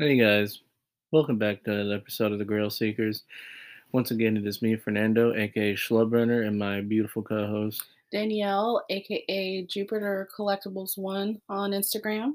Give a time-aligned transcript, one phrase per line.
[0.00, 0.60] Hey guys,
[1.12, 3.24] welcome back to another episode of the Grail Seekers.
[3.92, 7.82] Once again, it is me, Fernando, aka Schlubrunner, and my beautiful co-host.
[8.10, 12.32] Danielle, aka Jupiter Collectibles One on Instagram.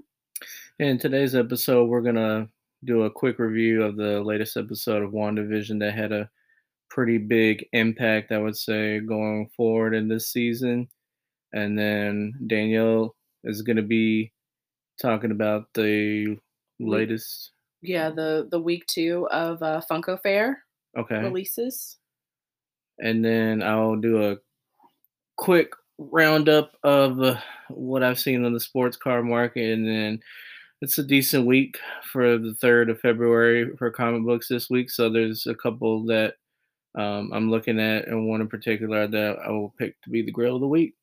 [0.77, 2.47] In today's episode, we're gonna
[2.83, 6.29] do a quick review of the latest episode of WandaVision that had a
[6.91, 10.87] pretty big impact, I would say, going forward in this season.
[11.51, 14.31] And then Danielle is gonna be
[15.01, 16.37] talking about the
[16.79, 17.53] latest.
[17.87, 20.63] Yeah, the the week two of uh, Funko Fair
[20.97, 21.19] Okay.
[21.19, 21.97] releases.
[22.99, 24.37] and then I'll do a
[25.37, 27.37] quick roundup of uh,
[27.69, 30.19] what I've seen on the sports card market, and then
[30.81, 31.77] it's a decent week
[32.11, 34.89] for the third of February for comic books this week.
[34.89, 36.35] So there's a couple that
[36.95, 40.31] um, I'm looking at, and one in particular that I will pick to be the
[40.31, 40.95] grail of the week.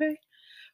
[0.00, 0.16] Okay.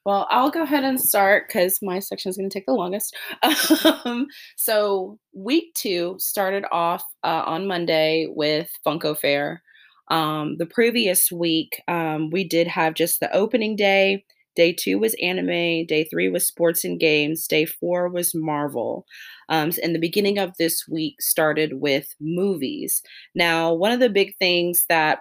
[0.06, 3.14] Well, I'll go ahead and start because my section is going to take the longest.
[4.04, 4.26] Um,
[4.56, 9.62] so, week two started off uh, on Monday with Funko Fair.
[10.10, 14.24] Um, the previous week, um, we did have just the opening day.
[14.56, 15.86] Day two was anime.
[15.86, 17.46] Day three was sports and games.
[17.46, 19.06] Day four was Marvel.
[19.48, 23.02] Um, and the beginning of this week started with movies.
[23.34, 25.20] Now, one of the big things that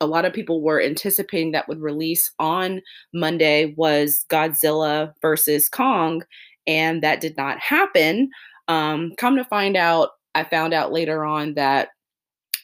[0.00, 2.80] a lot of people were anticipating that would release on
[3.12, 6.22] Monday was Godzilla versus Kong,
[6.66, 8.30] and that did not happen.
[8.68, 11.88] Um, come to find out, I found out later on that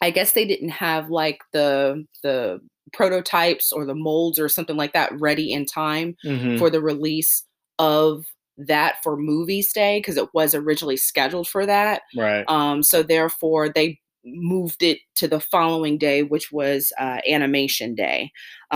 [0.00, 2.60] I guess they didn't have like the the
[2.92, 6.58] prototypes or the molds or something like that ready in time Mm-hmm.
[6.58, 7.44] for the release
[7.78, 8.24] of
[8.58, 12.02] that for movies day because it was originally scheduled for that.
[12.16, 12.44] right.
[12.48, 18.30] Um, so therefore, they moved it to the following day, which was uh, Animation Day,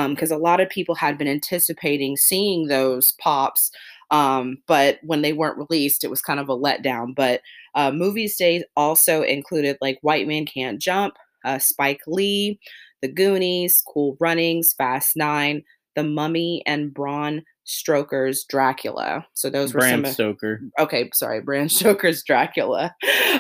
[0.08, 3.70] because a lot of people had been anticipating seeing those pops,
[4.10, 7.14] um, but when they weren't released, it was kind of a letdown.
[7.14, 7.40] But
[7.74, 12.58] uh, Movies Day also included like White Man Can't Jump, uh, Spike Lee,
[13.02, 15.62] The Goonies, Cool Runnings, Fast Nine,
[15.94, 19.26] The Mummy, and Braun Stoker's Dracula.
[19.34, 20.60] So those were some Bram of Stoker.
[20.78, 22.94] okay, sorry, Bram Stoker's Dracula.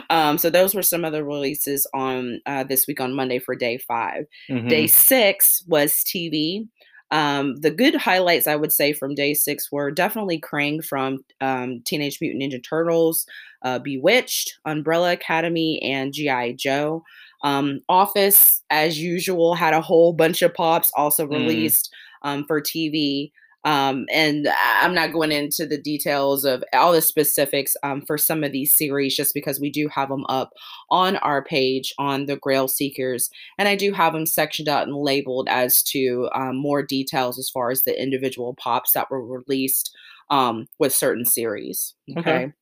[0.08, 3.54] Um, so those were some of the releases on uh, this week on Monday for
[3.54, 4.68] day 5 Mhm.
[4.68, 6.66] Day six was TV.
[7.12, 11.82] Um, the good highlights I would say from day six were definitely Krang from um,
[11.84, 13.26] Teenage Mutant Ninja Turtles,
[13.62, 17.02] uh, Bewitched, Umbrella Academy, and GI Joe.
[17.42, 21.30] Um, Office, as usual, had a whole bunch of pops also Mm.
[21.32, 21.92] released
[22.22, 23.32] um, for TV.
[23.64, 24.48] Um, and
[24.80, 28.76] I'm not going into the details of all the specifics um, for some of these
[28.76, 30.52] series just because we do have them up
[30.90, 33.28] on our page on the Grail Seekers.
[33.58, 37.50] And I do have them sectioned out and labeled as to um, more details as
[37.50, 39.94] far as the individual pops that were released
[40.30, 41.94] um, with certain series.
[42.16, 42.30] Okay.
[42.30, 42.52] Okay.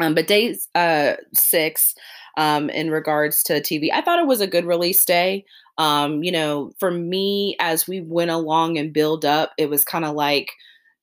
[0.00, 1.94] Um, but day uh, six,
[2.36, 5.44] um, in regards to TV, I thought it was a good release day.
[5.78, 10.04] Um, you know, for me, as we went along and build up, it was kind
[10.04, 10.50] of like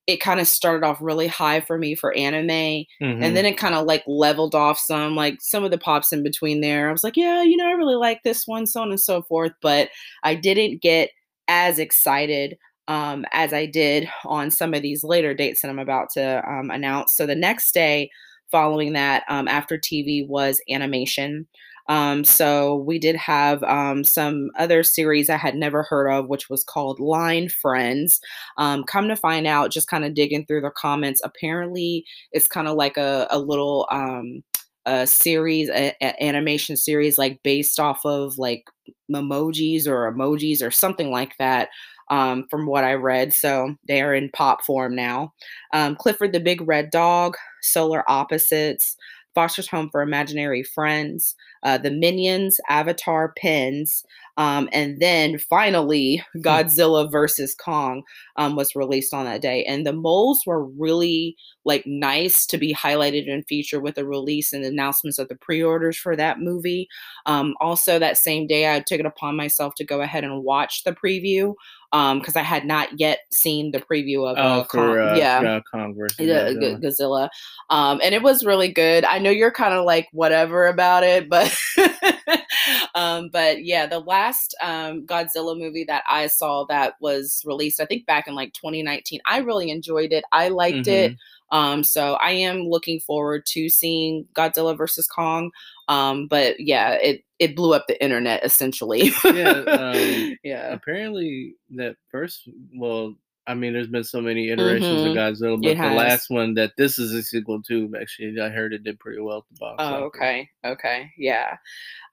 [0.07, 2.85] it kind of started off really high for me for anime Mhm.
[3.01, 6.23] and then it kind of like leveled off some like some of the pops in
[6.23, 8.89] between there i was like yeah you know i really like this one so on
[8.89, 9.89] and so forth but
[10.23, 11.11] i didn't get
[11.47, 12.57] as excited
[12.87, 16.71] um, as i did on some of these later dates that i'm about to um,
[16.71, 18.09] announce so the next day
[18.51, 21.47] following that um, after tv was animation
[21.89, 26.47] um, so we did have um, some other series I had never heard of, which
[26.47, 28.21] was called Line Friends.
[28.57, 32.67] Um, come to find out, just kind of digging through the comments, apparently it's kind
[32.67, 34.43] of like a, a little um
[34.85, 38.63] a series a, a- animation series like based off of like
[39.13, 41.69] emojis or emojis or something like that
[42.09, 45.33] um from what i read so they are in pop form now.
[45.73, 48.95] Um clifford the big red dog solar opposites
[49.35, 54.03] foster's home for imaginary friends uh, the minions avatar pins
[54.39, 58.01] um, and then finally godzilla versus kong
[58.37, 59.63] um, was released on that day.
[59.65, 64.53] And the moles were really like nice to be highlighted and featured with the release
[64.53, 66.87] and announcements of the pre-orders for that movie.
[67.27, 70.83] Um, also, that same day, I took it upon myself to go ahead and watch
[70.85, 71.53] the preview
[71.91, 75.41] because I had not yet seen the preview of Oh, uh, for Kong- uh, yeah.
[75.41, 76.81] yeah, Kong versus The Godzilla.
[76.81, 77.29] Godzilla,
[77.69, 79.03] um, and it was really good.
[79.03, 81.53] I know you're kind of like whatever about it, but
[82.95, 87.85] um, but yeah, the last um, Godzilla movie that I saw that was released, I
[87.85, 90.23] think back in like 2019, I really enjoyed it.
[90.31, 91.15] I liked it.
[91.51, 95.51] Um, so I am looking forward to seeing Godzilla versus Kong.
[95.87, 99.11] Um, but yeah, it it blew up the internet essentially.
[99.25, 100.73] Yeah, um, yeah.
[100.73, 103.15] Apparently, that first, well,
[103.49, 105.09] I mean, there's been so many iterations Mhm.
[105.11, 105.97] of Godzilla, It but the has.
[105.97, 109.39] last one that this is a sequel to, actually, I heard it did pretty well
[109.39, 109.75] at the box.
[109.79, 110.47] Oh, okay.
[110.63, 111.09] Okay.
[111.17, 111.57] Yeah.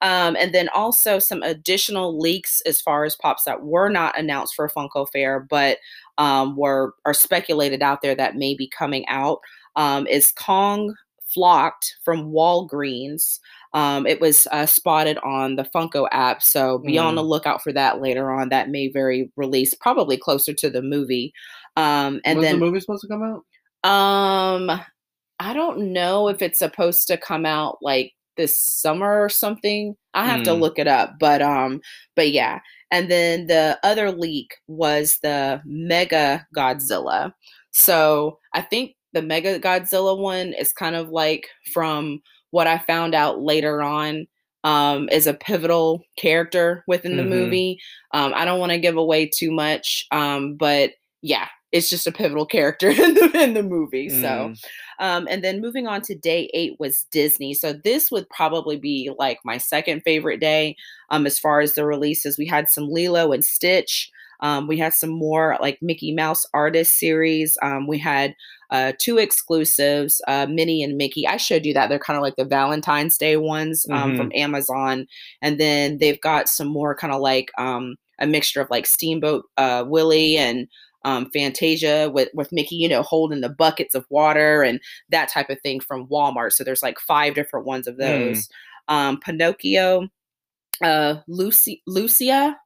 [0.01, 4.55] Um, and then also some additional leaks as far as pops that were not announced
[4.55, 5.77] for Funko Fair, but
[6.17, 9.39] um, were are speculated out there that may be coming out.
[9.75, 13.39] Um, is Kong Flocked from Walgreens.
[13.77, 17.71] Um, it was uh, spotted on the Funko app, so be on the lookout for
[17.73, 18.49] that later on.
[18.49, 21.31] That may very release probably closer to the movie.
[21.75, 23.43] Um, and When's then the movie supposed to come out?
[23.89, 24.81] um,
[25.39, 29.95] I don't know if it's supposed to come out like this summer or something.
[30.13, 30.61] I have to Hmm.
[30.61, 31.81] look it up, but um,
[32.15, 32.59] but yeah.
[32.91, 37.33] And then the other leak was the Mecha Godzilla.
[37.71, 42.21] So I think the Mecha Godzilla one is kind of like from
[42.57, 44.27] what I found out later on.
[44.63, 47.29] Um, is a pivotal character within the Mhm.
[47.29, 47.79] movie.
[48.13, 52.11] Um, I don't want to give away too much, um, but yeah, it's just a
[52.11, 54.09] pivotal character in the, in the movie.
[54.09, 54.57] So, Mm.
[54.99, 57.53] um, and then moving on to day eight was Disney.
[57.53, 60.75] So this would probably be like my second favorite day
[61.11, 62.37] um, as far as the releases.
[62.37, 64.11] We had some Lilo and Stitch.
[64.41, 67.57] Um, we had some more like Mickey Mouse artist series.
[67.61, 68.35] Um, we had
[68.69, 71.25] uh, two exclusives, uh, Minnie and Mickey.
[71.27, 71.87] I showed you that.
[71.89, 74.17] They're kind of like the Valentine's Day ones um, Mhm.
[74.17, 75.07] from Amazon.
[75.41, 79.45] And then they've got some more kind of like um, a mixture of like Steamboat
[79.57, 80.67] uh, Willie and
[81.05, 85.49] um, Fantasia with with Mickey, you know, holding the buckets of water and that type
[85.49, 86.51] of thing from Walmart.
[86.51, 87.99] So there's like five different ones of Mm.
[87.99, 88.49] those.
[88.89, 90.09] Um, Pinocchio,
[90.81, 92.57] uh, Lucy, Lucia.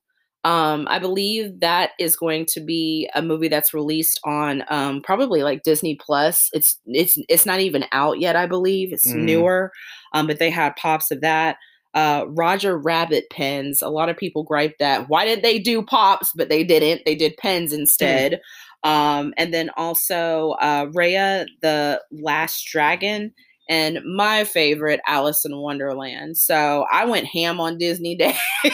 [0.43, 5.43] Um, I believe that is going to be a movie that's released on um, probably
[5.43, 6.49] like Disney Plus.
[6.53, 8.35] It's it's it's not even out yet.
[8.35, 9.23] I believe it's Mm.
[9.25, 9.71] newer,
[10.13, 11.57] um, but they had pops of that.
[11.93, 13.81] Uh, Roger Rabbit pens.
[13.81, 17.01] A lot of people gripe that why did they do pops, but they didn't.
[17.05, 18.39] They did pens instead.
[18.83, 23.33] Um, and then also uh, Raya the Last Dragon
[23.69, 26.37] and my favorite Alice in Wonderland.
[26.37, 28.35] So I went ham on Disney Day.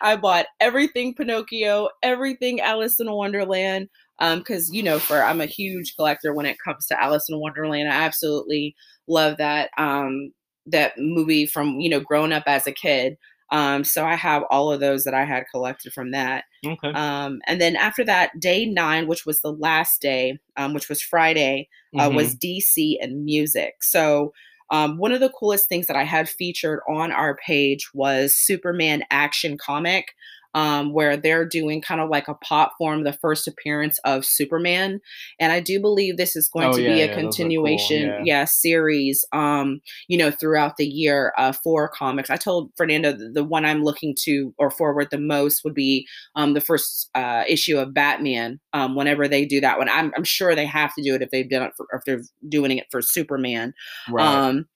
[0.00, 3.88] I bought everything Pinocchio, everything Alice in Wonderland.
[4.20, 7.38] Um, because you know, for I'm a huge collector when it comes to Alice in
[7.38, 7.88] Wonderland.
[7.88, 8.74] I absolutely
[9.06, 10.32] love that um
[10.66, 13.16] that movie from you know growing up as a kid.
[13.50, 16.44] Um, so I have all of those that I had collected from that.
[16.66, 16.94] Okay.
[16.94, 21.02] Um, and then after that, day nine, which was the last day, um, which was
[21.02, 21.68] Friday,
[21.98, 22.14] uh, Mhm.
[22.14, 23.82] was DC and music.
[23.82, 24.32] So
[24.70, 29.02] um, one of the coolest things that I had featured on our page was Superman
[29.10, 30.14] Action Comic,
[30.58, 35.00] um, where they're doing kind of like a pop form, the first appearance of Superman.
[35.38, 37.22] And I do believe this is going Oh, to yeah, be a those are cool,
[37.22, 38.20] continuation, yeah.
[38.24, 42.28] yeah, series, um, you know, throughout the year uh, for comics.
[42.30, 46.06] I told Fernando the, the one I'm looking to or forward the most would be
[46.34, 48.58] um, the first uh, issue of Batman.
[48.72, 51.30] Um, whenever they do that one, I'm, I'm sure they have to do it if
[51.30, 53.74] they've done it for, if they're doing it for Superman.
[54.10, 54.26] right.
[54.48, 54.66] Um,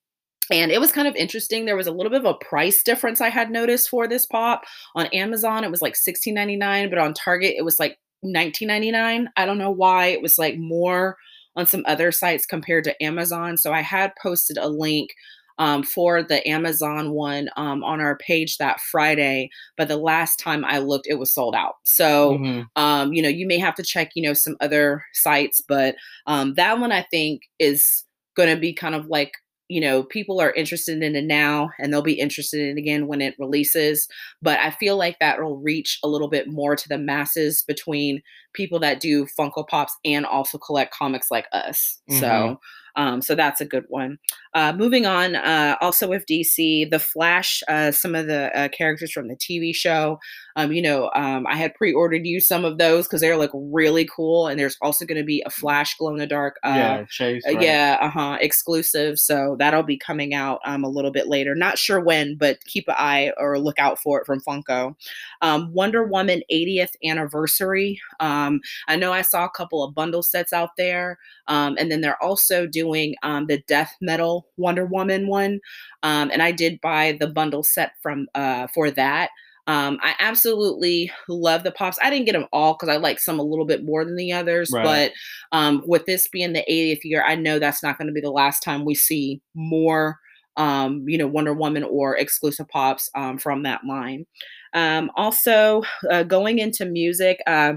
[0.52, 1.64] and it was kind of interesting.
[1.64, 4.62] There was a little bit of a price difference I had noticed for this pop.
[4.94, 9.26] On Amazon, it was like $16.99, but on Target, it was like $19.99.
[9.36, 10.06] I don't know why.
[10.06, 11.16] It was like more
[11.56, 13.56] on some other sites compared to Amazon.
[13.56, 15.10] So I had posted a link
[15.58, 20.64] um, for the Amazon one um, on our page that Friday, but the last time
[20.64, 21.74] I looked, it was sold out.
[21.84, 22.66] So Mhm.
[22.76, 25.94] um, you know, you may have to check, you know, some other sites, but
[26.26, 29.32] um, that one I think is going to be kind of like,
[29.72, 33.06] you know, people are interested in it now and they'll be interested in it again
[33.06, 34.06] when it releases.
[34.42, 38.22] But I feel like that will reach a little bit more to the masses between
[38.52, 42.00] people that do Funko Pops and also collect comics like us.
[42.10, 42.58] So, Mhm.
[42.96, 44.18] um, so that's a good one.
[44.52, 49.10] Uh, moving on, uh, also with DC, The Flash, uh, some of the uh, characters
[49.12, 50.18] from the TV show.
[50.56, 54.08] Um, you know, um, I had pre-ordered you some of those because they're like really
[54.14, 56.58] cool, and there's also going to be a Flash glow in the dark.
[56.64, 57.42] Uh, yeah, Chase.
[57.46, 57.62] uh, right?
[57.62, 59.18] yeah, uh huh, exclusive.
[59.18, 61.54] So that'll be coming out um, a little bit later.
[61.54, 64.94] Not sure when, but keep an eye or look out for it from Funko.
[65.40, 68.00] Um, Wonder Woman 80th anniversary.
[68.20, 71.18] Um, I know I saw a couple of bundle sets out there,
[71.48, 75.60] um, and then they're also doing um, the Death Metal Wonder Woman one,
[76.02, 79.30] um, and I did buy the bundle set from uh, for that.
[79.68, 81.98] Um, I absolutely love the pops.
[82.02, 84.32] I didn't get them all because I like some a little bit more than the
[84.32, 84.82] others, Right.
[85.52, 88.20] but um, with this being the 80th year, I know that's not going to be
[88.20, 90.18] the last time we see more,
[90.56, 94.26] um, you know, Wonder Woman or exclusive pops um, from that line.
[94.74, 97.74] Um, also, uh, going into music, uh,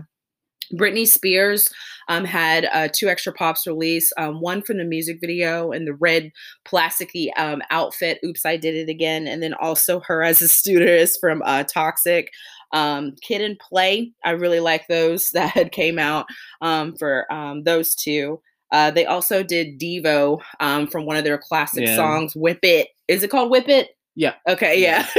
[0.74, 1.70] Britney Spears
[2.08, 4.14] um, had uh, two extra pops released.
[4.18, 6.32] Um, one from the music video and the red
[6.66, 8.20] plasticky um, outfit.
[8.26, 9.28] Oops, I did it again.
[9.28, 12.30] And then also her as a stewardess from uh, Toxic.
[12.72, 16.26] Um, Kid and Play, I really like those that had came out
[16.62, 18.42] um, for um, those two.
[18.72, 21.96] Uh, they also did Devo um, from one of their classic Yeah.
[21.96, 22.90] songs, Whip It.
[23.08, 23.95] Is it called Whip It?
[24.16, 24.36] Yeah.
[24.48, 25.06] Okay, yeah.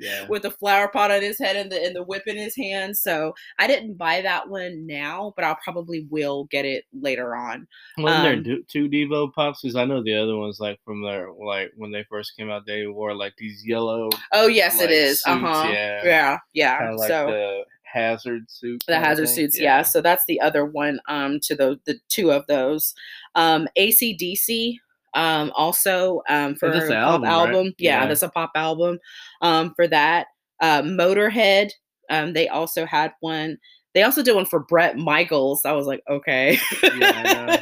[0.00, 0.26] Yeah.
[0.28, 2.96] With the flower pot on his head and the and the whip in his hand.
[2.96, 7.66] So I didn't buy that one now, but I'll probably will get it later on.
[7.96, 9.62] Wasn't there Um, do- two Devo pops?
[9.62, 12.66] Because I know the other ones, like from their like when they first came out,
[12.66, 15.22] they wore like these yellow, Oh yes, Like it is.
[15.26, 15.68] Uh huh.
[15.72, 16.02] yeah.
[16.04, 16.90] Yeah, yeah.
[16.96, 18.84] like so the hazard suit.
[18.86, 19.80] the hazard suits yeah.
[19.82, 22.92] so that's the other one um to the the two of those
[23.34, 24.76] um acdc
[25.14, 27.74] um also um for that's an pop album, album, right?
[27.78, 28.06] yeah, Yeah.
[28.06, 28.98] that's a pop album
[29.42, 30.26] um for that
[30.60, 31.70] uh motorhead
[32.10, 33.58] um they also had one
[33.94, 36.58] they also did one for bret michaels i was like okay
[36.90, 37.58] Yeah,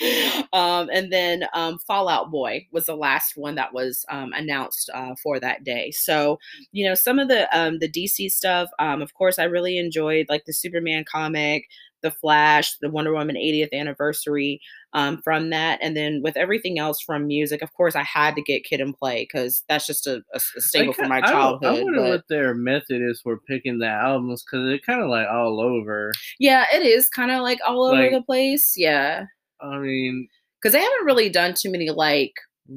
[0.52, 4.90] um and then um fall out boy was the last one that was um announced
[4.94, 6.38] uh for that day so
[6.72, 10.26] you know some of the um the dc stuff um of course i really enjoyed
[10.28, 11.64] like the superman comic
[12.02, 14.60] the flash the wonder woman 80th anniversary
[14.94, 18.42] um from that and then with everything else from music of course i had to
[18.42, 21.30] get kid and play because that's just a, a, a staple I from my I
[21.30, 25.02] childhood I, wonder but- what their method is for picking the albums because they're kind
[25.02, 26.10] of like all over.
[26.38, 29.24] yeah it is kind of like all over Like- the place yeah
[29.60, 30.28] I mean,
[30.62, 32.32] because they haven't really done too many like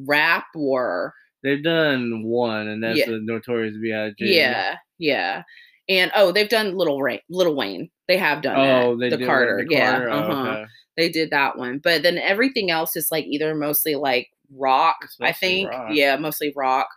[0.06, 1.14] rap or
[1.44, 3.06] they've done one, and that's Yeah.
[3.06, 4.16] the Notorious B.I.G.
[4.36, 5.44] Yeah, yeah.
[5.90, 7.90] And oh, they've done Little Rain, Little Wayne.
[8.08, 9.12] They have done Oh, that.
[9.12, 9.60] they the Carter.
[9.60, 10.52] like the yeah, Oh, uh-huh.
[10.52, 10.66] okay.
[10.98, 11.80] They did that one.
[11.84, 15.70] But then everything else is like either mostly like rock, It's I think.
[15.72, 15.90] rock.
[15.94, 16.88] Yeah, mostly rock.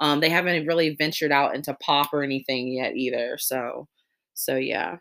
[0.00, 3.36] Um, they haven't really ventured out into pop or anything yet either.
[3.38, 3.86] So,
[4.34, 4.96] so yeah.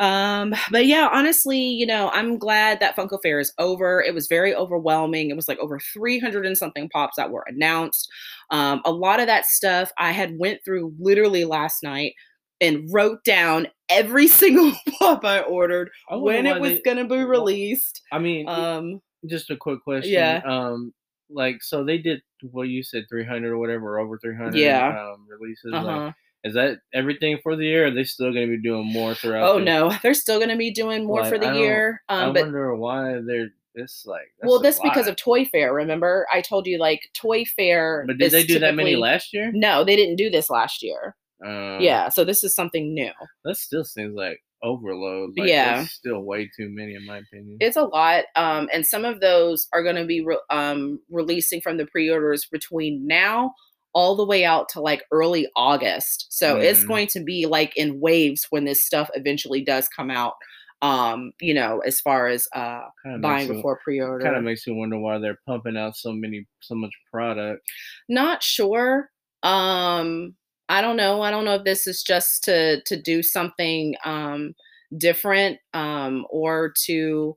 [0.00, 4.02] Um, but yeah, honestly, you know, I'm glad that Funko Fair is over.
[4.02, 5.30] It was very overwhelming.
[5.30, 8.10] It was like over 300 and something pops that were announced.
[8.50, 12.14] Um, a lot of that stuff I had went through literally last night
[12.64, 17.18] and wrote down every single pop I ordered I when it was they- gonna be
[17.22, 18.02] released.
[18.12, 20.12] I mean, Um, just a quick question.
[20.12, 20.40] yeah.
[20.44, 20.92] Um,
[21.30, 24.56] like so they did what you said, three hundred or whatever, over three hundred.
[24.56, 24.88] Yeah.
[24.88, 25.72] Um, releases.
[25.72, 25.86] uh-huh.
[26.06, 27.86] Like, is that everything for the year?
[27.86, 29.48] Are they still going to be doing more throughout?
[29.48, 32.02] Oh the- no, they're still gonna be doing more Like, for the I year.
[32.08, 34.30] I Um, but wonder why they're this like.
[34.42, 35.72] well, a that's because of Toy Fair.
[35.72, 38.04] Remember, I told you like Toy Fair.
[38.06, 39.50] But did they do that many last year?
[39.54, 41.16] No, they didn't do this last year.
[41.44, 43.12] Um, yeah, so this is something new.
[43.44, 45.30] that still seems like overload.
[45.36, 45.84] Like, Yeah.
[45.84, 47.58] still way too many in my opinion.
[47.60, 51.60] It's a lot, um, and some of those are going to be re- um, releasing
[51.60, 53.52] from the pre-orders between now
[53.92, 56.26] all the way out to like early August.
[56.30, 56.88] So it's Mhm.
[56.88, 60.34] going to be like in waves when this stuff eventually does come out.
[60.82, 64.24] Um, you know, as far as uh, Kinda buying you- before pre-order.
[64.24, 67.60] Kind of makes you wonder why they're pumping out so many, so much product.
[68.08, 69.10] not sure
[69.42, 70.34] um
[70.68, 74.54] i don't know i don't know if this is just to to do something um
[74.96, 77.36] different um or to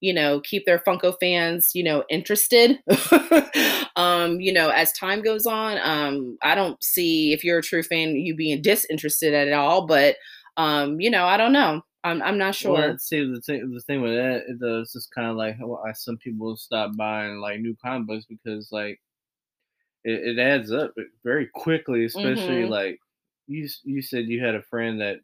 [0.00, 2.78] you know keep their funko fans you know interested.
[3.94, 7.82] Um you know as time goes on um i don't see if you're a true
[7.82, 10.16] fan you being disinterested at all but
[10.56, 11.82] um you know i don't know.
[12.04, 12.72] I'm, I'm not sure.
[12.72, 15.92] Well, see the thing, the thing with that, it does just kind of like why
[15.92, 19.00] some people stop buying like new comic books because like
[20.04, 20.94] it, it adds up
[21.24, 22.70] very quickly, especially Mhm.
[22.70, 22.98] like
[23.46, 25.20] you you said you had a friend that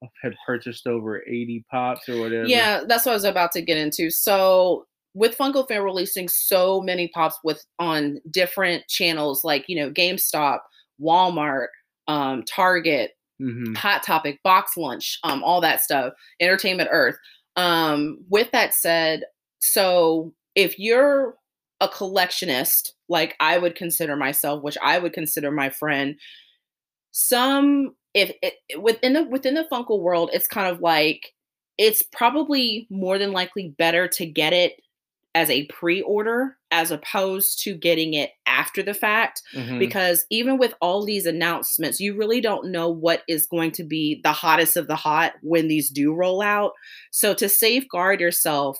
[0.22, 2.46] had purchased over eighty pops or whatever.
[2.46, 4.10] Yeah, that's what I was about to get into.
[4.10, 9.90] So with Funko Fair releasing so many pops with on different channels like you know
[9.90, 10.60] GameStop,
[11.00, 11.68] Walmart,
[12.06, 17.16] um, Target, hmm Hot Topic, Box Lunch, um, all that stuff, Entertainment Earth.
[17.56, 19.24] Um, with that said,
[19.58, 21.34] so if you're
[21.80, 26.16] a collectionist, like I would consider myself, which I would consider my friend,
[27.12, 31.32] some if it, within the within the Funko world, it's kind of like
[31.76, 34.74] it's probably more than likely better to get it
[35.34, 40.74] as a pre-order as opposed to getting it after the fact hmm because even with
[40.80, 44.88] all these announcements, you really don't know what is going to be the hottest of
[44.88, 46.72] the hot when these do roll out.
[47.12, 48.78] So to safeguard yourself,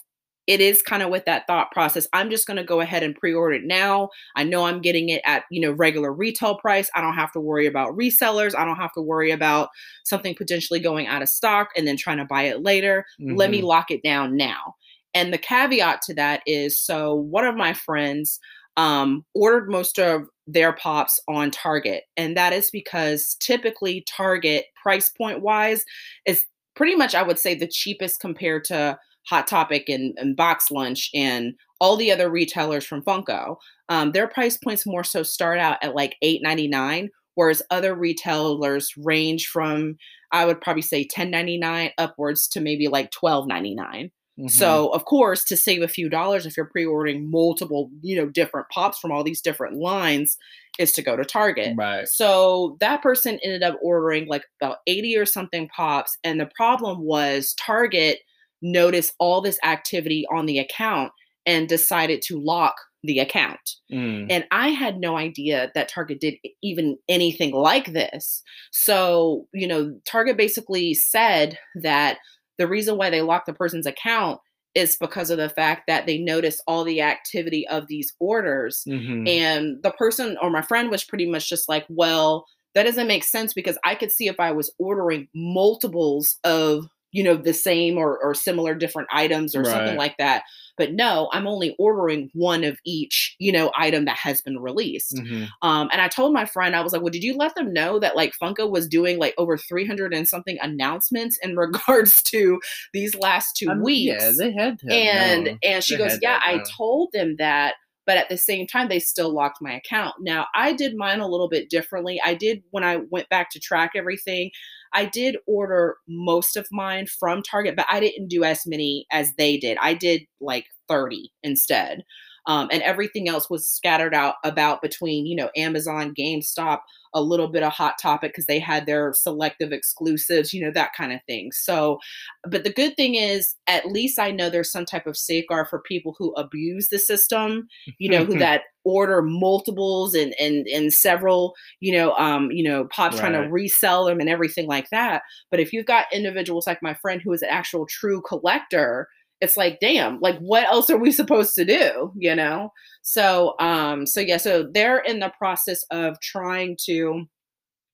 [0.48, 2.08] it is kind of with that thought process.
[2.14, 4.08] I'm just going to go ahead and pre-order it now.
[4.34, 6.90] I know I'm getting it at, you know, regular retail price.
[6.96, 8.56] I don't have to worry about resellers.
[8.56, 9.68] I don't have to worry about
[10.04, 13.04] something potentially going out of stock and then trying to buy it later.
[13.20, 13.64] Let me Mhm.
[13.64, 14.74] lock it down now.
[15.14, 18.40] And the caveat to that is so one of my friends
[18.78, 22.04] um, ordered most of their pops on Target.
[22.16, 25.84] And that is because typically Target, price point wise,
[26.26, 26.44] is
[26.76, 28.96] pretty much, I would say, the cheapest compared to
[29.28, 33.56] Hot Topic and, and Box Lunch and all the other retailers from Funko.
[33.88, 39.46] Um, their price points more so start out at like $8.99, whereas other retailers range
[39.46, 39.96] from
[40.30, 44.10] I would probably say 10.99 upwards to maybe like 12.99.
[44.38, 44.50] Mhm.
[44.50, 48.68] So, of course, to save a few dollars if you're pre-ordering multiple, you know, different
[48.68, 50.36] pops from all these different lines
[50.78, 51.74] is to go to Target.
[51.76, 52.06] right.
[52.06, 56.16] So that person ended up ordering like about 80 or something pops.
[56.22, 58.18] And the problem was Target
[58.62, 61.12] noticed all this activity on the account
[61.46, 63.76] and decided to lock the account.
[63.92, 64.26] Mm.
[64.28, 68.42] And I had no idea that Target did even anything like this.
[68.72, 72.18] So, you know, Target basically said that
[72.58, 74.40] the reason why they locked the person's account
[74.74, 79.28] is because of the fact that they noticed all the activity of these orders Mhm.
[79.28, 83.24] and the person or my friend was pretty much just like, well, that doesn't make
[83.24, 87.96] sense because I could see if I was ordering multiples of, you know, the same
[87.96, 90.42] or, or similar different items or something like that.
[90.76, 95.16] But no, I'm only ordering one of each, you know, item that has been released.
[95.16, 95.48] Mhm.
[95.62, 97.98] Um, and I told my friend, I was like, well, did you let them know
[97.98, 102.60] that like Funko was doing like over 300 and something announcements in regards to
[102.92, 104.22] these last two mean, weeks?
[104.22, 104.92] Yeah, they had to.
[104.92, 105.58] and known.
[105.64, 107.74] and she They goes yeah i told them that
[108.06, 111.28] but at the same time they still locked my account now i did mine a
[111.28, 114.50] little bit differently i did when i went back to track everything
[114.94, 119.32] i did order most of mine from target but i didn't do as many as
[119.38, 119.78] they did.
[119.80, 122.04] I did like 30 instead
[122.48, 126.80] um, and everything else was scattered out about between you know amazon gamestop
[127.14, 130.92] a little bit of hot topic because they had their selective exclusives you know that
[130.96, 131.50] kind of thing.
[131.52, 131.98] So
[132.44, 135.80] but the good thing is at least i know there's some type of safeguard for
[135.80, 141.54] people who abuse the system you know who that order multiples and and and several
[141.80, 145.22] you know um you know pops trying to resell them and everything like that.
[145.50, 149.08] But if you've got individuals like my friend who is an actual true collector
[149.40, 154.06] it's like damn like what else are we supposed to do you know so um
[154.06, 157.24] so yeah so they're in the process of trying to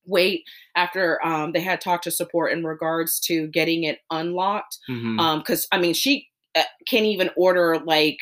[0.06, 0.42] wait
[0.76, 5.18] after um they had talked to support in regards to getting it unlocked Mhm.
[5.20, 8.18] um because i mean she uh, can't even order like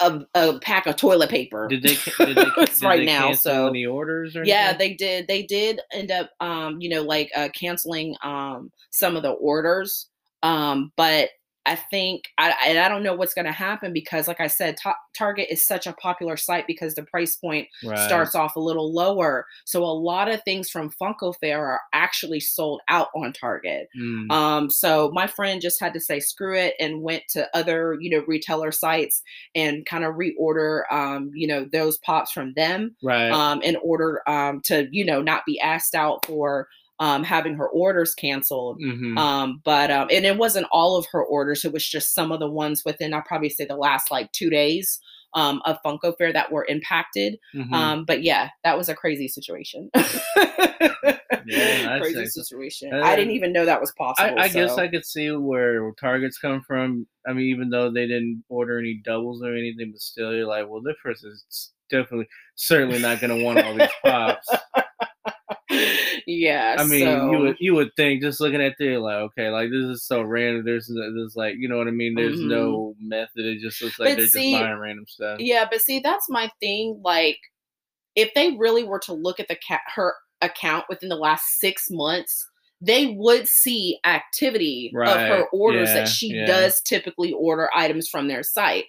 [0.00, 1.94] a, a pack of toilet paper Did they?
[1.94, 4.78] Did they, did right they now so any orders or yeah anything?
[4.78, 9.22] they did they did end up um you know like uh canceling um some of
[9.22, 10.08] the orders
[10.42, 11.30] um but
[11.66, 14.76] i think i and i don't know what's going to happen because like i said
[14.82, 17.98] Ta- target is such a popular site because the price point right.
[17.98, 22.40] starts off a little lower so a lot of things from funko fair are actually
[22.40, 24.30] sold out on target Mm.
[24.30, 28.10] um, so my friend just had to say screw it and went to other, you
[28.10, 29.22] know, retailer sites
[29.54, 33.30] and kind of reorder, um, you know, those pops from them right.
[33.30, 37.68] um, in order um, to, you know, not be asked out for um, having her
[37.68, 38.80] orders canceled.
[38.80, 39.18] Mhm.
[39.18, 42.40] Um, but um, and it wasn't all of her orders; it was just some of
[42.40, 43.14] the ones within.
[43.14, 44.98] I'll probably say the last like two days
[45.34, 47.38] um, of Funko Fair that were impacted.
[47.54, 47.72] Mhm.
[47.72, 49.90] Um, but yeah, that was a crazy situation.
[51.48, 52.42] I'd crazy so.
[52.42, 52.92] situation.
[52.92, 54.38] Uh, I didn't even know that was possible.
[54.38, 54.82] I guess so.
[54.82, 57.06] I could see where targets come from.
[57.26, 60.68] I mean, even though they didn't order any doubles or anything, but still, you're like,
[60.68, 64.48] well, this person's definitely, certainly not going to want all these pops.
[66.26, 66.76] Yeah.
[66.78, 69.70] I mean, so, you would you would think just looking at there, like, okay, like
[69.70, 70.64] this is so random.
[70.64, 72.14] There's there's like, you know what I mean?
[72.14, 72.48] There's Mhm.
[72.48, 73.44] no method.
[73.44, 75.40] It just looks like But they're see, just buying random stuff.
[75.40, 77.00] Yeah, but see, that's my thing.
[77.04, 77.38] Like,
[78.16, 81.86] if they really were to look at the cat her account within the last six
[81.90, 82.46] months,
[82.80, 86.46] they would see activity of her orders yeah, that she yeah.
[86.46, 88.84] does typically order items from their site.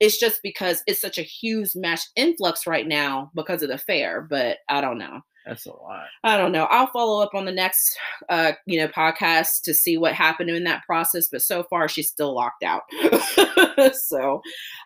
[0.00, 4.22] It's just because it's such a huge mass influx right now because of the fair.
[4.22, 5.20] But I don't know.
[5.50, 6.06] That's a lot.
[6.22, 6.68] I don't know.
[6.70, 10.62] I'll follow up on the next, uh, you know, podcast to see what happened in
[10.62, 11.26] that process.
[11.26, 12.82] But so far, she's still locked out.
[13.92, 14.42] so,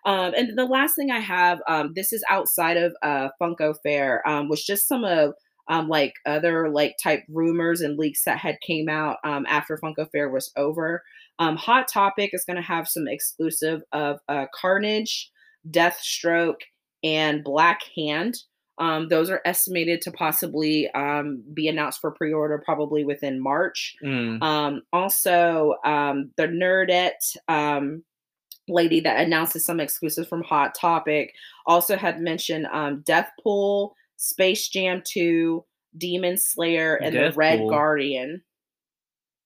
[0.06, 4.26] um, and the last thing I have, um, this is outside of uh, Funko Fair,
[4.26, 5.34] um, was just some of
[5.68, 10.10] um, like other like type rumors and leaks that had came out um, after Funko
[10.10, 11.02] Fair was over.
[11.38, 15.30] Um, Hot Topic is going to have some exclusive of uh, Carnage,
[15.70, 16.62] Deathstroke,
[17.02, 18.36] and Black Hand.
[18.78, 23.96] Um, those are estimated to possibly um, be announced for pre-order probably within March.
[24.02, 24.42] Mm.
[24.42, 28.02] Um, also, um, the Nerdette um,
[28.68, 31.34] lady that announces some exclusives from Hot Topic
[31.66, 35.64] also had mentioned um, Deathpool, Space Jam 2,
[35.96, 38.42] Demon Slayer, and the Red Guardian.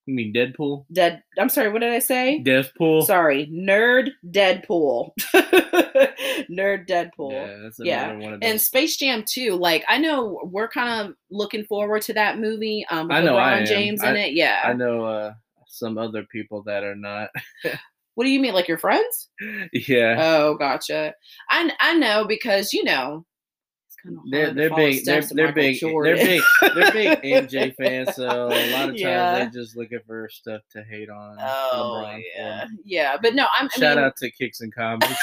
[0.08, 0.86] You mean Deadpool?
[0.90, 1.22] Dead.
[1.38, 1.70] I'm sorry.
[1.70, 2.42] What did I say?
[2.42, 3.04] Deathpool?
[3.04, 5.10] Sorry, Nerd Deadpool.
[6.50, 7.32] Nerd Deadpool.
[7.32, 8.50] Yeah, that's Yeah, one of those.
[8.50, 12.84] And Space Jam 2, like I know we're kind of looking forward to that movie.
[12.90, 13.66] Um, I know I am.
[13.66, 14.32] James in I- it.
[14.34, 14.60] Yeah.
[14.64, 15.32] I know uh,
[15.68, 17.30] some other people that are not.
[18.14, 19.28] What do you mean, like your friends?
[19.72, 20.16] yeah.
[20.18, 21.14] Oh, gotcha.
[21.50, 23.24] I I know because you know
[24.08, 28.14] it's they're they're big they're, they're big they're big they're big MJ fans.
[28.14, 29.34] So a lot of times yeah.
[29.38, 31.36] they're just looking for stuff to hate on.
[31.40, 32.70] Oh LeBron yeah, for.
[32.84, 33.16] yeah.
[33.20, 35.14] But no, I'm shout I mean, out to Kicks and Comics.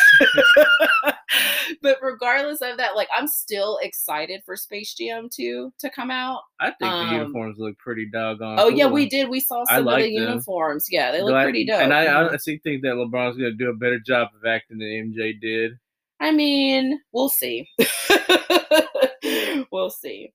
[1.81, 6.41] but regardless of that, like I'm still excited for Space Jam 2 to come out.
[6.59, 8.59] I think um, the uniforms look pretty doggone.
[8.59, 8.77] Oh cool.
[8.77, 9.29] yeah, we did.
[9.29, 10.29] We saw some like of the them.
[10.29, 10.87] uniforms.
[10.89, 11.81] Yeah, they look Glad, pretty dope.
[11.81, 15.39] And I honestly think that LeBron's gonna do a better job of acting than MJ
[15.39, 15.73] did.
[16.19, 17.67] I mean, we'll see.
[19.71, 20.33] we'll see.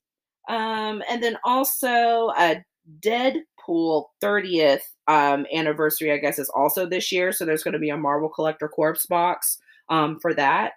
[0.48, 2.64] Um, and then also a
[3.00, 7.32] Deadpool 30th um, anniversary, I guess, is also this year.
[7.32, 10.72] So there's going to be a Marvel Collector Corpse box um, for that.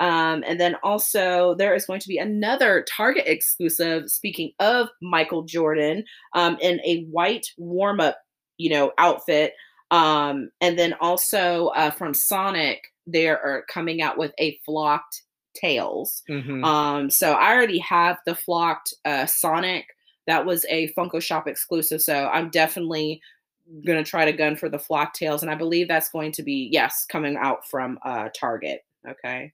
[0.00, 4.10] Um, and then also there is going to be another Target exclusive.
[4.10, 8.18] Speaking of Michael Jordan, um, in a white warm up,
[8.58, 9.54] you know, outfit.
[9.90, 15.22] Um, and then also uh, from Sonic, they are coming out with a flocked
[15.54, 16.22] tails.
[16.28, 16.64] Mm-hmm.
[16.64, 19.86] Um, so I already have the flocked uh, Sonic.
[20.26, 22.00] That was a Funko Shop exclusive.
[22.00, 23.20] So I'm definitely
[23.86, 26.68] gonna try to gun for the flock tails, and I believe that's going to be
[26.70, 28.84] yes coming out from uh, Target.
[29.06, 29.52] Okay.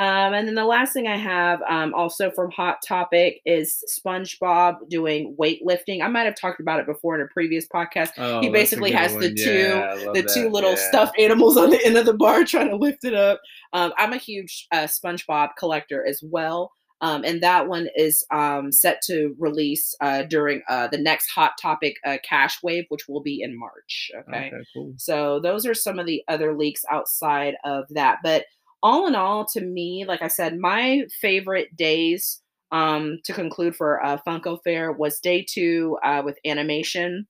[0.00, 4.88] Um, and then the last thing I have, um, also from Hot Topic, is SpongeBob
[4.88, 6.02] doing weightlifting.
[6.02, 8.12] I might have talked about it before in a previous podcast.
[8.16, 9.20] Oh, he basically has one.
[9.20, 10.88] the two, yeah, the two little yeah.
[10.88, 13.42] stuffed animals on the end of the bar trying to lift it up.
[13.74, 16.72] Um, I'm a huge uh, SpongeBob collector as well.
[17.02, 21.52] Um, and that one is um, set to release uh, during uh, the next Hot
[21.60, 24.10] Topic uh, Cash Wave, which will be in March.
[24.14, 24.94] Okay, okay cool.
[24.96, 28.18] so those are some of the other leaks outside of that.
[28.22, 28.44] But
[28.82, 32.40] all in all, to me, like I said, my favorite days
[32.72, 37.26] um, to conclude for uh, Funko Fair was day two uh, with animation.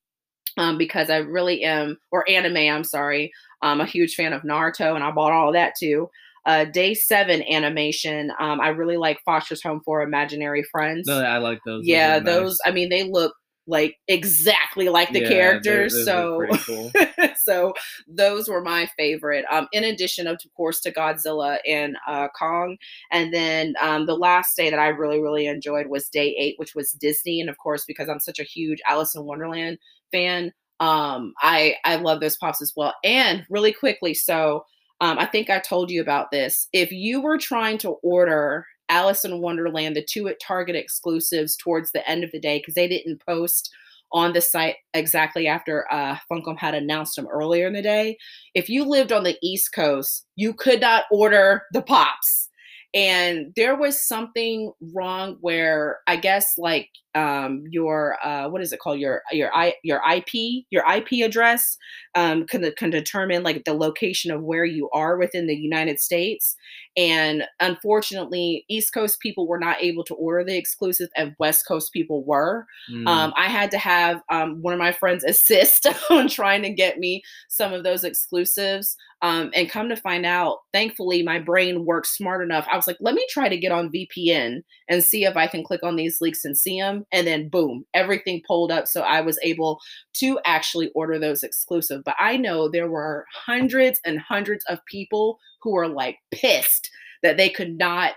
[0.56, 3.32] Um, because I really am, or anime, I'm sorry.
[3.62, 6.10] I'm a huge fan of Naruto and I bought all that too.
[6.44, 8.32] Uh, day seven animation.
[8.40, 11.06] Um, I really like Foster's Home for Imaginary Friends.
[11.06, 11.86] No, I like those.
[11.86, 12.24] Yeah, those.
[12.24, 13.32] those I mean, they look
[13.70, 16.04] like exactly like the yeah, characters.
[16.04, 16.90] So, cool.
[17.38, 17.72] so
[18.08, 19.44] those were my favorite.
[19.50, 22.76] Um, in addition of, of course, to Godzilla and uh, Kong,
[23.12, 26.74] and then um, the last day that I really really enjoyed was day eight, which
[26.74, 29.78] was Disney, and of course because I'm such a huge Alice in Wonderland
[30.10, 32.94] fan, um, I I love those pops as well.
[33.04, 34.64] And really quickly, so.
[35.02, 36.68] Um, I think I told you about this.
[36.74, 41.92] If you were trying to order Alice in Wonderland, the two at Target exclusives towards
[41.92, 43.70] the end of the day because they didn't post
[44.12, 48.18] on the site exactly after uh, Funko had announced them earlier in the day.
[48.54, 52.49] If you lived on the East Coast, you could not order the pops
[52.92, 58.80] and there was something wrong where i guess like um your uh what is it
[58.80, 60.28] called your your i your ip
[60.70, 61.76] your ip address
[62.16, 66.56] um can, can determine like the location of where you are within the united states
[66.96, 71.92] and unfortunately east coast people were not able to order the exclusive and west coast
[71.92, 73.06] people were mm.
[73.08, 76.98] um i had to have um one of my friends assist on trying to get
[76.98, 82.06] me some of those exclusives um, and come to find out, thankfully, my brain worked
[82.06, 82.66] smart enough.
[82.72, 85.64] I was like, let me try to get on VPN and see if I can
[85.64, 87.04] click on these leaks and see them.
[87.12, 88.88] And then, boom, everything pulled up.
[88.88, 89.80] So I was able
[90.14, 92.02] to actually order those exclusive.
[92.04, 96.90] But I know there were hundreds and hundreds of people who were like pissed
[97.22, 98.14] that they could not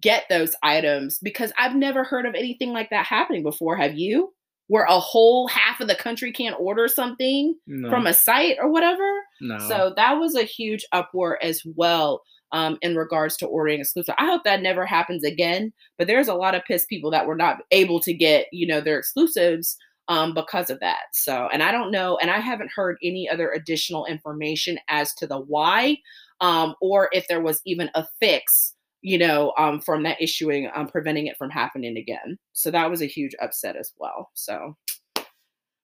[0.00, 3.76] get those items because I've never heard of anything like that happening before.
[3.76, 4.32] Have you?
[4.72, 7.90] where a whole half of the country can't order something no.
[7.90, 9.06] from a site or whatever.
[9.38, 9.58] No.
[9.68, 12.22] So that was a huge uproar as well
[12.52, 14.14] um, in regards to ordering exclusive.
[14.18, 15.72] I hope that never happens again.
[15.98, 18.80] But there's a lot of pissed people that were not able to get, you know,
[18.80, 19.76] their exclusives
[20.08, 21.06] um, because of that.
[21.12, 25.26] So, and I don't know, and I haven't heard any other additional information as to
[25.26, 25.98] the why,
[26.40, 30.86] um, or if there was even a fix you know, um, from that issuing, um,
[30.86, 32.38] preventing it from happening again.
[32.52, 34.30] So that was a huge upset as well.
[34.34, 34.76] So,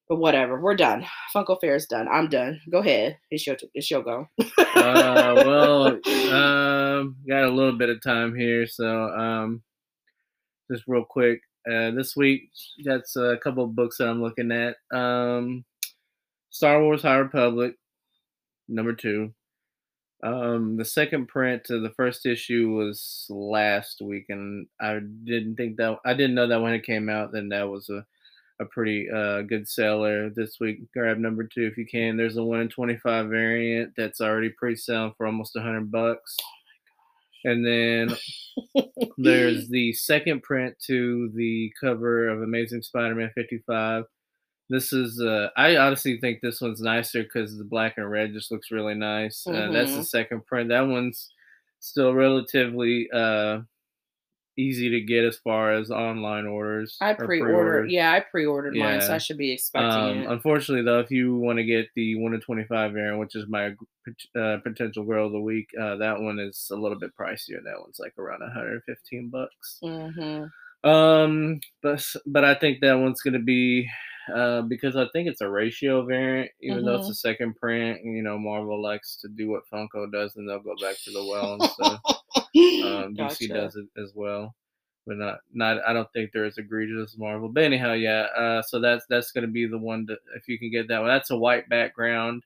[0.09, 1.05] but whatever, we're done.
[1.35, 2.09] Funko Fair is done.
[2.09, 2.61] I'm done.
[2.71, 3.18] Go ahead.
[3.31, 4.27] It's your it's your go.
[4.38, 5.87] uh, well,
[6.33, 9.62] um, got a little bit of time here, so um,
[10.71, 11.40] just real quick.
[11.71, 12.51] Uh, this week,
[12.85, 14.77] that's a couple of books that I'm looking at.
[14.97, 15.64] Um,
[16.51, 17.75] Star Wars High Republic,
[18.68, 19.35] number two.
[20.23, 25.77] Um, the second print to the first issue was last week, and I didn't think
[25.77, 27.33] that I didn't know that when it came out.
[27.33, 28.05] Then that was a
[28.61, 30.81] a pretty uh, good seller this week.
[30.92, 32.16] Grab number two if you can.
[32.16, 36.37] There's a one in twenty five variant that's already pre-selling for almost a hundred bucks.
[37.44, 38.16] And then
[39.18, 44.05] there's the second print to the cover of Amazing Spider-Man 55
[44.68, 48.53] this is uh I honestly think this one's nicer because the black and red just
[48.53, 49.44] looks really nice.
[49.47, 49.71] Mm-hmm.
[49.71, 50.03] Uh, that's the mm-hmm.
[50.05, 50.68] second print.
[50.68, 51.29] That one's
[51.81, 53.61] still relatively uh
[54.59, 56.97] easy to get as far as online orders.
[57.01, 57.90] I or pre-ordered.
[57.90, 60.27] Yeah, I pre-ordered mine, so I should be expecting Um, it.
[60.31, 63.75] unfortunately, though, if you want to get the one to twenty-five variant, which is my
[64.38, 67.62] uh, potential grail of the week, uh, that one is a little bit pricier.
[67.64, 69.79] That one's like around one hundred fifteen bucks.
[69.83, 70.44] hmm
[70.88, 73.88] Um, but but I think that one's gonna be
[74.34, 78.00] uh, because I think it's a ratio variant, even though it's a second print.
[78.04, 81.24] You know, Marvel likes to do what Funko does, and they'll go back to the
[81.24, 82.00] well and stuff.
[82.06, 83.48] Um, DC Gotcha.
[83.48, 84.54] does it as well,
[85.06, 85.78] but not not.
[85.86, 87.48] I don't think they're as egregious as Marvel.
[87.48, 88.22] But anyhow, yeah.
[88.36, 91.08] Uh, so that's that's gonna be the one to if you can get that one.
[91.08, 92.42] That's a white background,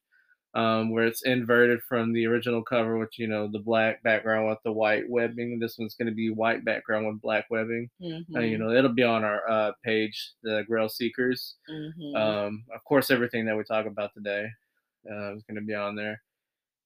[0.55, 4.59] um, where it's inverted from the original cover, which you know the black background with
[4.65, 5.59] the white webbing.
[5.59, 7.91] This one's gonna be white background with black webbing.
[8.37, 11.57] Uh, you Mhm, know, it'll be on our uh, page, the Grail Seekers.
[11.69, 12.15] mhm.
[12.15, 14.47] Um, of course, everything that we talk about today
[15.11, 16.23] uh, is going to be on there.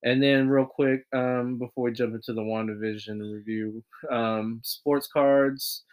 [0.02, 5.84] And then, real quick, um, before we jump into the WandaVision review, um, sports cards,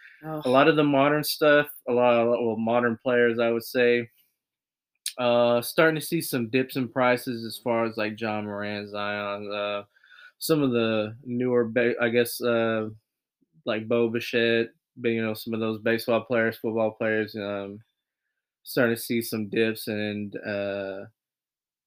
[0.44, 4.08] a lot of the modern stuff, a lot of well, modern players, I would say,
[5.18, 9.50] uh, starting to see some dips in prices as far as like Ja Morant, Zion,
[9.52, 9.82] uh,
[10.38, 12.88] some of the newer, I guess, uh,
[13.66, 17.80] like Bo Bichette, but you know, some of those baseball players, football players, um,
[18.62, 21.04] starting to see some dips, and uh,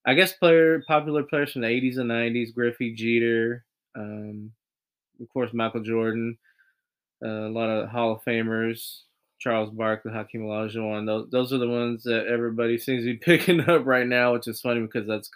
[0.05, 4.51] I guess player popular players from the '80s and '90s, Griffey, Jeter, um,
[5.21, 6.37] of course Michael Jordan,
[7.23, 9.01] uh, a lot of Hall of Famers,
[9.39, 11.05] Charles Barkley, Hakeem Olajuwon.
[11.05, 14.47] Those those are the ones that everybody seems to be picking up right now, which
[14.47, 15.29] is funny because that's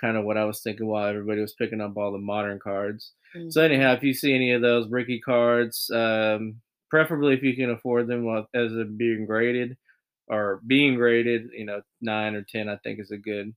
[0.00, 3.12] kind of what I was thinking while everybody was picking up all the modern cards.
[3.50, 3.64] So Mhm.
[3.64, 8.06] anyhow, if you see any of those rookie cards, um, preferably if you can afford
[8.06, 9.76] them while as they're being graded
[10.28, 13.54] or being graded, you know, nine or ten, I think is a good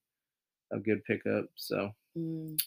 [0.71, 1.45] a good pickup.
[1.55, 2.57] So Mm.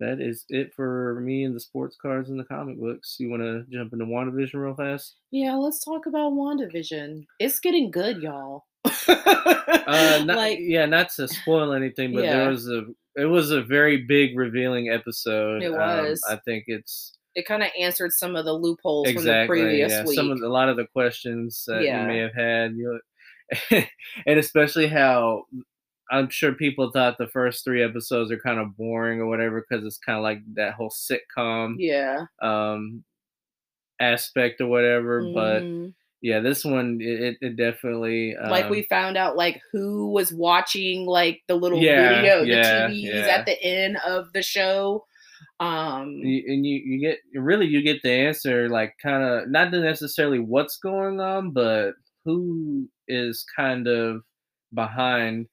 [0.00, 3.16] That is it for me and the sports cards and the comic books.
[3.18, 5.16] You want to jump into WandaVision real fast?
[5.30, 7.24] Yeah, let's talk about WandaVision.
[7.40, 8.64] It's getting good, y'all.
[9.08, 12.36] Uh, not, like yeah, not to spoil anything, but Yeah.
[12.38, 12.82] there was a
[13.16, 15.62] it was a very big revealing episode.
[15.62, 16.22] It Um, was.
[16.28, 20.04] I think it's it kind of answered some of the loopholes from the previous yeah
[20.04, 20.14] week.
[20.16, 22.02] some of the, a lot of the questions that Yeah.
[22.02, 23.00] you may have had you
[23.72, 23.80] know,
[24.26, 25.44] and especially how
[26.10, 29.84] i'm sure people thought the first three episodes are kind of boring or whatever because
[29.84, 32.24] it's kind of like that whole sitcom yeah.
[32.42, 33.04] um
[34.00, 35.92] aspect or whatever but Mhm.
[36.22, 40.32] yeah this one it, it- it definitely um, like we found out like who was
[40.32, 43.26] watching like the little Yeah, video, the yeah, TVs yeah.
[43.36, 45.04] at the end of the show.
[45.60, 50.38] Um and you you get really you get the answer like kind of not necessarily
[50.38, 51.94] what's going on but
[52.24, 54.22] who is kind of
[54.74, 55.46] behind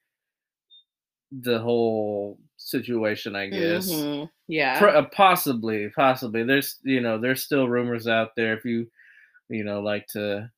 [1.31, 3.91] the whole situation i guess.
[3.91, 4.79] Mhm, Yeah.
[4.79, 6.43] Pro- uh, possibly possibly.
[6.43, 8.87] There's you know there's still rumors out there if you
[9.49, 10.49] you know like to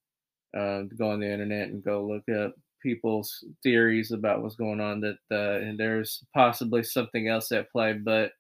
[0.58, 5.02] uh, go on the internet and go look up people's theories about what's going on
[5.02, 8.32] that uh, and there's possibly something else at play but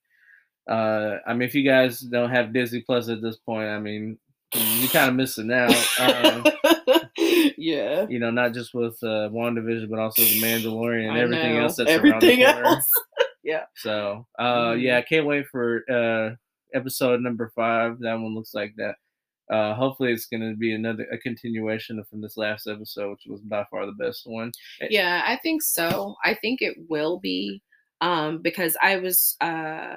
[0.69, 4.17] uh i mean if you guys don't have disney plus at this point i mean
[4.53, 5.73] you're kind of missing out.
[5.99, 6.45] Um,
[7.58, 8.06] yeah.
[8.10, 11.63] you know not just with uh wandavision but also the mandalorian and I everything know.
[11.63, 12.67] else that's everything around the corner.
[12.78, 12.91] else.
[13.43, 13.63] yeah.
[13.78, 14.82] So, uh, Mhm.
[14.82, 16.36] yeah, I can't wait for uh
[16.74, 18.00] episode number five.
[18.00, 18.96] That one looks like that.
[19.50, 23.39] Uh, hopefully, it's going to be another a continuation from this last episode, which was
[23.41, 24.52] by far the best one.
[24.89, 26.15] Yeah, I think so.
[26.26, 27.62] I think it will be
[28.02, 29.96] um because I was uh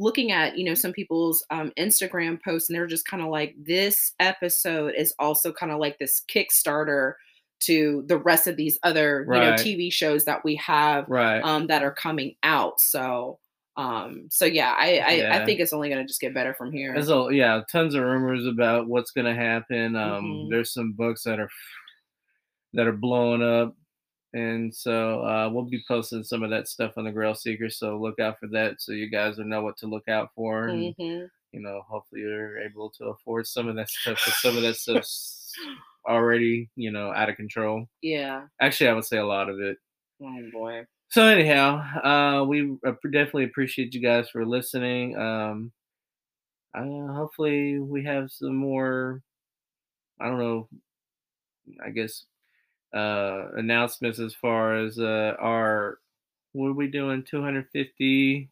[0.00, 3.54] looking at, you know, some people's um Instagram posts and they're just kind of like
[3.62, 7.14] this episode is also kind of like this Kickstarter
[7.60, 11.40] to the rest of these other, you know, TV shows that we have Right.
[11.44, 12.80] um that are coming out.
[12.80, 13.38] So
[13.76, 16.72] um so yeah, I I, I think it's only going to just get better from
[16.72, 16.92] here.
[16.94, 19.94] There's a yeah, tons of rumors about what's going to happen.
[19.96, 20.50] Um, Mhm.
[20.50, 21.50] There's some books that are
[22.74, 23.74] that are blowing up,
[24.32, 27.70] and so uh, we'll be posting some of that stuff on the Grail Seeker.
[27.70, 30.68] So look out for that, so you guys will know what to look out for.
[30.68, 31.30] And, Mhm.
[31.52, 34.76] you know, hopefully you're able to afford some of that stuff because some of that
[34.76, 35.52] stuff's
[36.08, 37.86] already, you know, out of control.
[38.02, 38.46] Yeah.
[38.60, 39.76] Actually, I would say a lot of it.
[40.22, 40.84] Oh boy.
[41.08, 42.76] So anyhow, uh, we
[43.10, 45.16] definitely appreciate you guys for listening.
[45.18, 45.72] Um,
[46.72, 49.22] uh, hopefully we have some more.
[50.20, 50.68] I don't know.
[51.84, 52.26] I guess
[52.94, 55.98] uh, announcements as far as uh, our
[56.52, 57.22] what are we doing?
[57.22, 58.50] Two hundred fifty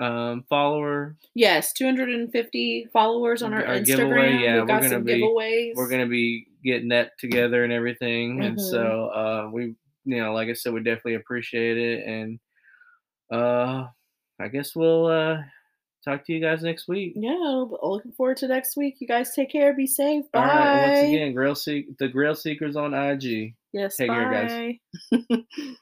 [0.00, 3.84] um, follower Yes, 250 followers on our, Our Instagram.
[3.86, 5.72] giveaway, yeah, We've we're got gonna some be- giveaways.
[5.76, 8.70] we're gonna be getting that together and everything and Mhm.
[8.70, 12.40] so uh we you know like i said we definitely appreciate it and
[13.32, 13.86] uh
[14.40, 15.36] i guess we'll uh
[16.04, 17.14] talk to you guys next week.
[17.16, 18.96] Yeah, but looking forward to next week.
[19.00, 19.74] You guys take care.
[19.74, 20.24] Be safe.
[20.32, 20.40] Bye.
[20.40, 20.88] All right.
[20.88, 23.54] Once again, Grail Seek the Grail Seekers on IG.
[23.72, 23.96] yes.
[23.96, 24.78] take care, guys.
[25.30, 25.38] bye.